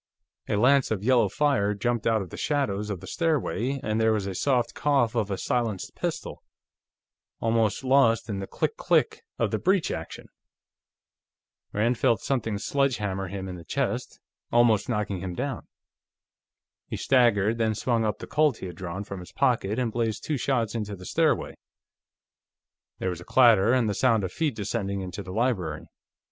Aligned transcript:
A 0.49 0.55
lance 0.55 0.89
of 0.89 1.03
yellow 1.03 1.29
fire 1.29 1.75
jumped 1.75 2.07
out 2.07 2.23
of 2.23 2.31
the 2.31 2.35
shadows 2.37 2.89
of 2.89 3.01
the 3.01 3.05
stairway, 3.05 3.79
and 3.83 4.01
there 4.01 4.11
was 4.13 4.25
a 4.25 4.33
soft 4.33 4.73
cough 4.73 5.13
of 5.13 5.29
a 5.29 5.37
silenced 5.37 5.93
pistol, 5.93 6.41
almost 7.39 7.83
lost 7.83 8.27
in 8.27 8.39
the 8.39 8.47
click 8.47 8.77
click 8.77 9.21
of 9.37 9.51
the 9.51 9.59
breech 9.59 9.91
action. 9.91 10.29
Rand 11.71 11.99
felt 11.99 12.19
something 12.21 12.57
sledge 12.57 12.97
hammer 12.97 13.27
him 13.27 13.47
in 13.47 13.57
the 13.57 13.63
chest, 13.63 14.19
almost 14.51 14.89
knocking 14.89 15.19
him 15.19 15.35
down. 15.35 15.67
He 16.87 16.97
staggered, 16.97 17.59
then 17.59 17.75
swung 17.75 18.03
up 18.03 18.17
the 18.17 18.25
Colt 18.25 18.57
he 18.57 18.65
had 18.65 18.75
drawn 18.75 19.03
from 19.03 19.19
his 19.19 19.31
pocket 19.31 19.77
and 19.77 19.91
blazed 19.91 20.23
two 20.23 20.35
shots 20.39 20.73
into 20.73 20.95
the 20.95 21.05
stairway. 21.05 21.53
There 22.97 23.11
was 23.11 23.21
a 23.21 23.23
clatter, 23.23 23.71
and 23.71 23.87
the 23.87 23.93
sound 23.93 24.23
of 24.23 24.31
feet 24.33 24.55
descending 24.55 25.01
into 25.01 25.21
the 25.21 25.31
library. 25.31 25.85